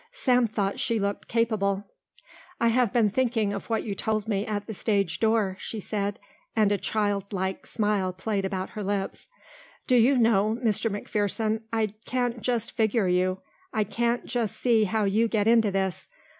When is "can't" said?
12.07-12.41, 13.83-14.25